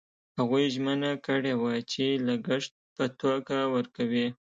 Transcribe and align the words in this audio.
هغوی 0.39 0.65
ژمنه 0.75 1.11
کړې 1.25 1.53
وه 1.61 1.73
چې 1.91 2.05
لګښت 2.27 2.71
په 2.95 3.05
توګه 3.21 3.57
ورکوي. 3.75 4.27